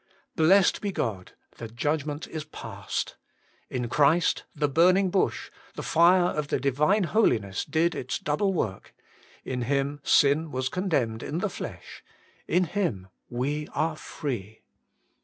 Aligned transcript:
Blessed 0.35 0.81
be 0.81 0.91
God! 0.91 1.33
the 1.57 1.67
judgment 1.67 2.27
is 2.27 2.43
past. 2.45 3.17
In 3.69 3.87
Christ, 3.87 4.45
the 4.55 4.67
burning 4.67 5.11
bush, 5.11 5.51
the 5.75 5.83
fire 5.83 6.23
of 6.23 6.47
the 6.47 6.59
Divine 6.59 7.03
Holiness 7.03 7.63
did 7.65 7.93
its 7.93 8.17
double 8.17 8.51
work: 8.51 8.95
in 9.45 9.61
Him 9.61 9.99
sin 10.01 10.49
was 10.49 10.69
con 10.69 10.89
demned 10.89 11.21
in 11.21 11.37
the 11.37 11.51
flesh; 11.51 12.03
in 12.47 12.63
Him 12.63 13.09
we 13.29 13.67
are 13.75 13.95
free. 13.95 14.63